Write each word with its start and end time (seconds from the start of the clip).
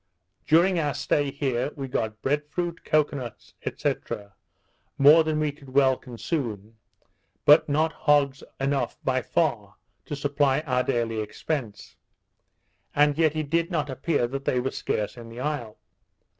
During 0.47 0.79
our 0.79 0.95
stay 0.95 1.29
here 1.29 1.69
we 1.75 1.87
got 1.87 2.23
bread 2.23 2.47
fruit, 2.47 2.83
cocoa 2.83 3.17
nuts, 3.17 3.53
&c. 3.77 3.95
more 4.97 5.23
than 5.23 5.39
we 5.39 5.51
could 5.51 5.75
well 5.75 5.95
consume, 5.95 6.75
but 7.45 7.69
not 7.69 7.93
hogs 7.93 8.41
enough 8.59 8.97
by 9.03 9.21
far 9.21 9.75
to 10.05 10.15
supply 10.15 10.61
our 10.61 10.81
daily 10.81 11.19
expence; 11.19 11.97
and 12.95 13.15
yet 13.15 13.35
it 13.35 13.51
did 13.51 13.69
not 13.69 13.91
appear 13.91 14.25
that 14.25 14.45
they 14.45 14.59
were 14.59 14.71
scarce 14.71 15.17
in 15.17 15.29
the 15.29 15.39
isle. 15.39 15.77